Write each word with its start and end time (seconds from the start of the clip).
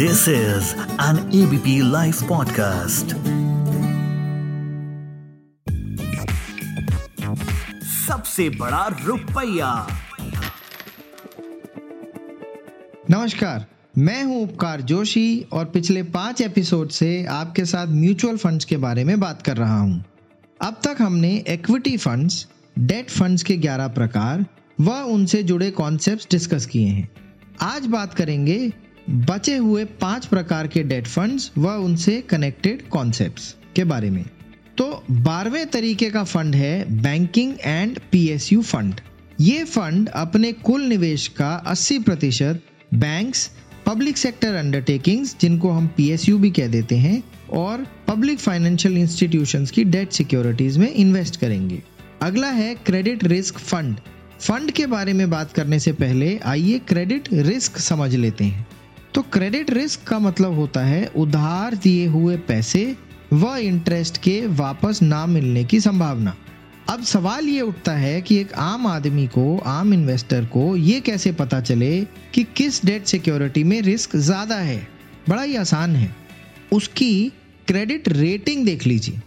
This 0.00 0.28
is 0.28 0.74
an 0.98 1.16
ABP 1.30 1.72
Life 1.82 2.20
podcast. 2.28 3.12
सबसे 8.06 8.48
बड़ा 8.50 8.86
रुपया। 9.06 9.86
नमस्कार, 13.10 13.66
मैं 13.98 14.24
हूँ 14.24 14.42
उपकार 14.42 14.80
जोशी 14.80 15.46
और 15.52 15.64
पिछले 15.64 16.02
पाँच 16.02 16.40
एपिसोड 16.40 16.88
से 16.88 17.26
आपके 17.26 17.64
साथ 17.64 17.86
म्यूचुअल 17.86 18.36
फंड्स 18.36 18.64
के 18.64 18.76
बारे 18.76 19.04
में 19.04 19.20
बात 19.20 19.42
कर 19.42 19.56
रहा 19.56 19.80
हूँ। 19.80 20.04
अब 20.62 20.80
तक 20.84 20.96
हमने 20.98 21.44
इक्विटी 21.48 21.96
फंड्स 21.96 22.48
डेट 22.78 23.10
फंड्स 23.10 23.42
के 23.42 23.56
11 23.56 23.94
प्रकार 23.94 24.46
व 24.80 24.90
उनसे 24.90 25.42
जुड़े 25.42 25.70
कॉन्सेप्ट्स 25.70 26.28
डिस्कस 26.30 26.66
किए 26.66 26.88
हैं। 26.88 27.10
आज 27.60 27.86
बात 27.86 28.14
करेंगे 28.14 28.72
बचे 29.10 29.56
हुए 29.56 29.84
पाँच 29.84 30.26
प्रकार 30.26 30.66
के 30.66 30.82
डेट 30.82 31.06
फंड्स 31.06 31.52
व 31.58 31.68
उनसे 31.68 32.20
कनेक्टेड 32.20 32.88
कॉन्सेप्ट्स 32.88 33.56
के 33.76 33.84
बारे 33.84 34.10
में। 34.10 34.24
तो 34.78 35.04
बारहवें 35.10 35.66
तरीके 35.66 36.10
का 36.10 36.24
फंड 36.24 36.54
है 36.54 37.02
बैंकिंग 37.02 37.54
एंड 37.64 37.98
पीएसयू 38.12 38.62
फंड। 38.62 38.94
ये 39.40 39.64
फंड 39.64 40.08
अपने 40.08 40.52
कुल 40.52 40.82
निवेश 40.82 41.28
का 41.28 41.64
80 41.66 41.98
प्रतिशत 41.98 42.62
बैंक्स, 42.94 43.50
पब्लिक 43.86 44.16
सेक्टर 44.16 44.54
अंडरटेकिंग्स, 44.54 45.36
जिनको 45.40 45.70
हम 45.70 45.86
पीएसयू 45.86 46.38
भी 46.38 46.50
कह 46.50 46.66
देते 46.66 46.96
हैं, 46.96 47.22
और 47.50 47.86
पब्लिक 48.08 48.38
फाइनेंशियल 48.38 48.98
इंस्टीट्यूशंस 48.98 49.70
की 49.70 49.84
डेट 49.84 50.12
सिक्योरिटीज 50.12 50.78
में 50.78 50.94
इन्वेस्ट 50.94 51.36
करेंगे। 51.36 51.82
अगला 52.22 52.50
है 52.50 52.74
क्रेडिट 52.74 53.24
रिस्क 53.24 53.58
फंड। 53.58 53.96
फंड 54.40 54.70
के 54.70 54.86
बारे 54.86 55.12
में 55.12 55.30
बात 55.30 55.52
करने 55.52 55.78
से 55.78 55.92
पहले 55.92 56.38
आइए 56.38 56.78
क्रेडिट 56.78 57.28
रिस्क 57.32 57.78
समझ 57.78 58.14
लेते 58.14 58.44
हैं। 58.44 58.66
तो 59.14 59.22
क्रेडिट 59.22 59.70
रिस्क 59.70 60.02
का 60.02 60.18
मतलब 60.18 60.54
होता 60.54 60.80
है 60.80 61.06
उधार 61.16 61.74
दिए 61.74 62.06
हुए 62.06 62.36
पैसे 62.36 62.96
व 63.32 63.56
इंटरेस्ट 63.56 64.18
के 64.18 64.46
वापस 64.46 65.02
ना 65.02 65.24
मिलने 65.26 65.64
की 65.64 65.80
संभावना। 65.80 66.34
अब 66.88 67.02
सवाल 67.02 67.48
ये 67.48 67.60
उठता 67.60 67.92
है 67.92 68.20
कि 68.20 68.36
एक 68.36 68.52
आम 68.52 68.86
आदमी 68.86 69.26
को, 69.26 69.58
आम 69.58 69.92
इन्वेस्टर 69.94 70.44
को 70.44 70.76
ये 70.76 71.00
कैसे 71.00 71.32
पता 71.32 71.60
चले 71.60 72.00
कि 72.34 72.44
किस 72.56 72.84
डेट 72.86 73.04
सिक्योरिटी 73.04 73.64
में 73.64 73.80
रिस्क 73.82 74.16
ज़्यादा 74.16 74.56
है? 74.56 74.88
बड़ा 75.28 75.42
ही 75.42 75.56
आसान 75.56 75.96
है। 75.96 76.14
उसकी 76.72 77.32
क्रेडिट 77.68 78.08
रेटिंग 78.08 78.64
देख 78.66 78.86
लीजिए। 78.86 79.20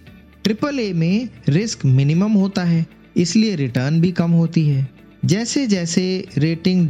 ट्रिपल 0.44 0.80
ए 0.80 0.92
में 0.94 1.30
रिस्क 1.50 1.86
मिनिमम 1.86 2.32
होता 2.32 2.64
है, 2.64 2.86
इसलिए 3.18 3.56
रिटर्न 3.56 4.02
भी 4.02 4.12
कम 4.12 4.32
होती 4.32 4.68
है। 4.68 4.88
जैसे 5.26 5.68
जैसे 5.68 6.28
रेटिंग 6.38 6.88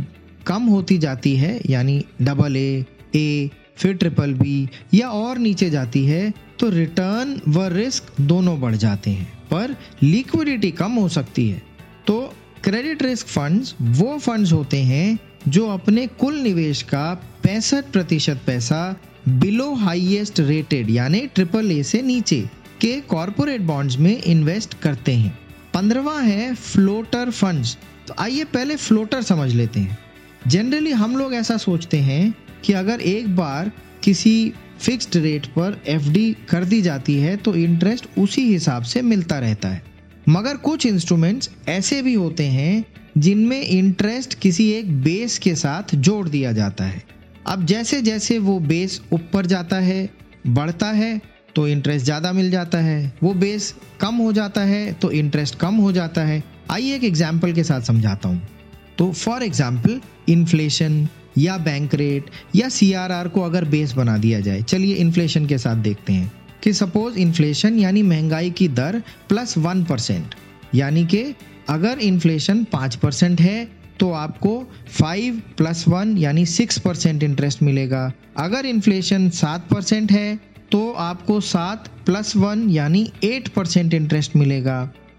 कम 0.47 0.63
होती 0.63 0.97
जाती 0.97 1.35
है, 1.35 1.59
यानी 1.69 2.03
डबल 2.21 2.55
ए 2.57 2.85
ए 3.15 3.49
फिर 3.77 3.93
ट्रिपल 3.95 4.33
बी 4.33 4.69
या 4.93 5.09
और 5.09 5.37
नीचे 5.37 5.69
जाती 5.69 6.05
है 6.05 6.33
तो 6.59 6.69
रिटर्न 6.69 7.39
व 7.47 7.67
रिस्क 7.67 8.21
दोनों 8.21 8.59
बढ़ 8.61 8.75
जाते 8.75 9.09
हैं, 9.09 9.27
पर 9.51 9.75
लिक्विडिटी 10.03 10.71
कम 10.73 10.91
हो 10.91 11.07
सकती 11.09 11.47
है। 11.49 11.61
तो 12.07 12.33
क्रेडिट 12.63 13.03
रिस्क 13.03 13.27
फंड्स 13.27 13.75
वो 13.81 14.17
फंड्स 14.17 14.51
होते 14.53 14.81
हैं 14.83 15.19
जो 15.47 15.67
अपने 15.69 16.05
कुल 16.19 16.35
निवेश 16.35 16.81
का 16.83 17.13
पैंसठ 17.43 17.91
प्रतिशत 17.91 18.41
पैसा 18.45 18.95
बिलो 19.29 19.73
हाईएस्ट 19.75 20.39
रेटेड 20.39 20.89
यानी 20.89 21.25
ट्रिपल 21.27 21.71
ए 21.71 21.81
से 21.83 22.01
नीचे 22.01 22.41
के 22.81 22.99
कॉरपोरेट 23.09 23.61
बॉन्ड्स 23.61 23.97
में 23.97 24.21
इन्वेस्ट 24.21 24.73
करते 24.79 25.13
हैं। 25.13 25.37
पंद्रवा 25.73 26.19
है 26.19 26.53
फ्लोटर 26.55 27.29
फंड्स 27.31 27.77
तो 28.07 28.13
आइए 28.19 28.43
पहले 28.45 28.75
फ्लोटर 28.77 29.21
समझ 29.23 29.53
लेते 29.53 29.79
हैं। 29.79 29.97
जनरली 30.47 30.91
हम 30.91 31.15
लोग 31.17 31.33
ऐसा 31.33 31.57
सोचते 31.57 31.97
हैं 31.99 32.33
कि 32.63 32.73
अगर 32.73 33.01
एक 33.01 33.35
बार 33.35 33.71
किसी 34.03 34.53
फिक्स्ड 34.79 35.15
रेट 35.17 35.45
पर 35.47 35.81
एफडी 35.87 36.31
कर 36.49 36.63
दी 36.65 36.81
जाती 36.81 37.17
है 37.17 37.35
तो 37.37 37.53
इंटरेस्ट 37.55 38.07
उसी 38.17 38.41
हिसाब 38.43 38.83
से 38.83 39.01
मिलता 39.01 39.39
रहता 39.39 39.69
है। 39.69 39.81
मगर 40.29 40.57
कुछ 40.57 40.85
इंस्ट्रूमेंट्स 40.85 41.49
ऐसे 41.69 42.01
भी 42.01 42.13
होते 42.13 42.43
हैं 42.43 42.83
जिनमें 43.17 43.61
इंटरेस्ट 43.61 44.33
किसी 44.39 44.69
एक 44.71 44.91
बेस 45.03 45.37
के 45.39 45.55
साथ 45.55 45.95
जोड़ 45.95 46.27
दिया 46.29 46.51
जाता 46.51 46.83
है। 46.83 47.01
अब 47.47 47.65
जैसे 47.65 48.01
जैसे 48.01 48.37
वो 48.39 48.59
बेस 48.61 49.01
ऊपर 49.13 49.45
जाता 49.45 49.79
है, 49.79 50.09
बढ़ता 50.47 50.91
है 50.91 51.21
तो 51.55 51.67
इंटरेस्ट 51.67 52.05
ज़्यादा 52.05 52.31
मिल 52.33 52.49
जाता 52.51 52.77
है। 52.77 53.13
वो 53.23 53.33
बेस 53.35 53.73
कम 54.01 54.15
हो 54.15 54.31
जाता 54.33 54.61
है 54.63 54.91
तो 54.93 55.11
इंटरेस्ट 55.11 55.55
कम 55.55 55.75
हो 55.75 55.91
जाता 55.91 56.21
है। 56.21 56.43
आइए 56.71 56.95
एक 56.95 57.03
एग्ज़ाम्पल 57.03 57.53
के 57.53 57.63
साथ 57.63 57.81
समझाता 57.81 58.29
हूँ। 58.29 58.41
तो 58.97 59.11
फॉर 59.13 59.43
एग्ज़ाम्पल 59.43 59.99
इन्फ्लेशन 60.29 61.07
या 61.37 61.57
बैंक 61.59 61.95
रेट 61.95 62.29
या 62.55 62.69
सीआरआर 62.69 63.27
को 63.27 63.41
अगर 63.41 63.65
बेस 63.65 63.93
बना 63.93 64.17
दिया 64.17 64.39
जाए, 64.39 64.61
चलिए 64.61 64.95
इन्फ्लेशन 64.95 65.45
के 65.47 65.57
साथ 65.57 65.75
देखते 65.83 66.13
हैं 66.13 66.31
कि 66.63 66.73
सपोज़ 66.73 67.17
इन्फ्लेशन 67.19 67.79
यानी 67.79 68.01
महँगाई 68.03 68.51
की 68.51 68.67
दर 68.69 69.01
प्लस 69.29 69.57
वन 69.57 69.83
परसेंट 69.83 70.35
यानी 70.75 71.05
कि 71.05 71.23
अगर 71.69 71.99
इन्फ्लेशन 72.01 72.63
पाँच 72.71 72.95
परसेंट 72.95 73.41
है 73.41 73.67
तो 73.99 74.11
आपको 74.13 74.51
फाइव 74.91 75.41
प्लस 75.57 75.83
वन 75.87 76.17
यानी 76.17 76.45
सिक्स 76.45 76.77
परसेंट 76.79 77.23
इंटरेस्ट 77.23 77.61
मिलेगा। 77.63 78.11
अगर 78.37 78.65
इन्फ्लेशन 78.65 79.29
सात 79.31 79.67
परसेंट 79.69 80.11
है 80.11 80.39
तो 80.71 80.91
आपको 80.99 81.39
सात 81.41 81.87
प्लस 82.05 82.35
वन 82.35 82.69
यानी 82.69 83.11
एट 83.23 83.47
परसेंट 83.47 83.93
इंटरेस्ट 83.93 84.35
मिलेगा। 84.35 84.77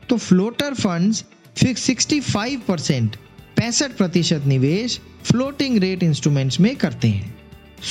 तो 0.08 0.16
floater 0.18 0.74
funds 0.74 1.24
fix 1.56 1.82
sixty 1.82 2.20
five 2.22 2.62
percent 2.68 3.16
पैंसठ 3.56 3.92
प्रतिशत 3.92 4.42
निवेश 4.46 5.00
फ्लोटिंग 5.24 5.78
रेट 5.78 6.02
इंस्ट्रूमेंट्स 6.02 6.60
में 6.60 6.74
करते 6.76 7.08
हैं। 7.08 7.34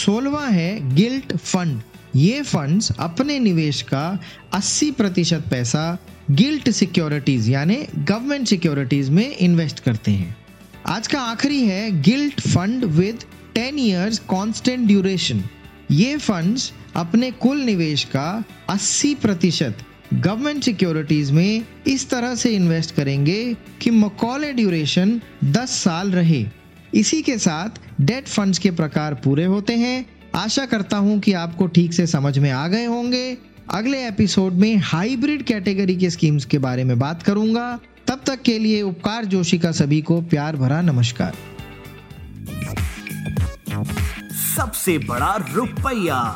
सोलवा 0.06 0.46
है 0.48 0.96
गिल्ट 0.96 1.36
फंड। 1.38 1.82
ये 2.16 2.42
फंड्स 2.42 2.92
अपने 3.00 3.40
निवेश 3.40 3.82
का 3.82 4.20
80 4.54 4.92
प्रतिशत 4.92 5.44
पैसा 5.52 5.98
गिल्ट 6.32 6.70
सिक्योरिटीज 6.70 7.50
यानी 7.50 7.76
गवर्नमेंट 7.98 8.48
सिक्योरिटीज 8.48 9.10
में 9.10 9.36
इन्वेस्ट 9.38 9.80
करते 9.80 10.12
हैं। 10.12 10.36
आज 10.88 11.08
का 11.08 11.22
आखिरी 11.22 11.60
है 11.60 12.02
gilt 12.02 12.42
fund 12.42 12.86
with 12.86 13.24
10 13.58 13.80
years 13.80 14.20
constant 14.20 14.88
duration 14.88 15.44
ये 15.92 16.18
फंड्स 16.18 16.72
अपने 16.96 17.32
कुल 17.32 17.62
निवेश 17.62 18.04
का 18.04 18.44
80 18.70 19.14
प्रतिशत 19.16 19.78
गवर्नमेंट 20.14 20.64
सिक्योरिटीज 20.64 21.32
में 21.32 21.66
इस 21.88 22.10
तरह 22.10 22.36
से 22.36 22.50
इन्वेस्ट 22.50 22.96
करेंगे 22.96 23.58
कि 23.82 23.92
मकौले 23.92 24.54
ड्यूरेशन 24.54 25.22
10 25.44 25.70
साल 25.70 26.12
रहे। 26.12 26.46
इसी 26.94 27.22
के 27.22 27.38
साथ 27.38 27.70
डेट 28.02 28.28
फंड्स 28.28 28.60
के 28.60 28.72
प्रकार 28.72 29.14
पूरे 29.14 29.46
होते 29.46 29.74
हैं। 29.74 30.06
आशा 30.36 30.66
करता 30.66 30.98
हूँ 30.98 31.20
कि 31.20 31.34
आपको 31.34 31.68
ठीक 31.68 31.94
से 31.94 32.08
समझ 32.08 32.38
में 32.40 32.52
आ 32.52 32.68
गए 32.68 32.86
होंगे। 32.86 33.38
अगले 33.70 34.08
एपिसोड 34.08 34.54
में 34.54 34.76
हाइब्रिड 34.76 35.44
कैटेगरी 35.44 35.96
के 35.96 36.10
स्कीम्स 36.10 36.46
के 36.46 36.58
बारे 36.58 36.84
में 36.84 37.00
बात 37.00 37.24
करूँगा। 37.24 37.80
तब 38.08 38.22
तक 38.26 38.42
के 38.42 38.60
लिए 38.60 38.82
उपकार 38.82 39.26
जोशी 39.26 39.58
का 39.58 39.72
सभी 39.72 40.02
को 40.02 40.22
प्यार 40.22 40.56
भरा 40.56 40.82
नमस्कार। 40.82 41.34
सबसे 44.56 44.98
बड़ा 44.98 45.36
रुपया। 45.54 46.36